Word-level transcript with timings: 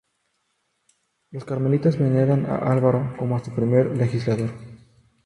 Los 1.29 1.45
carmelitas 1.45 1.99
veneran 1.99 2.47
a 2.47 2.55
Alberto 2.57 3.15
como 3.17 3.35
a 3.37 3.45
su 3.45 3.53
primer 3.53 3.95
legislador. 3.95 4.49